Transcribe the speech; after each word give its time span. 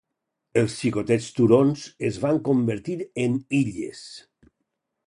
Els 0.61 0.77
xicotets 0.77 1.27
turons 1.41 1.83
es 2.09 2.19
van 2.27 2.41
convertir 2.49 2.99
en 3.27 3.39
illes. 3.61 4.07